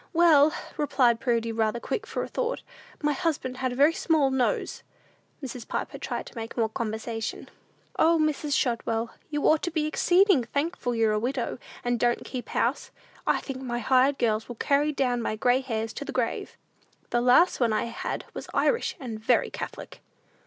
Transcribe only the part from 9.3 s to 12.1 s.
ought to be exceeding thankful you're a widow, and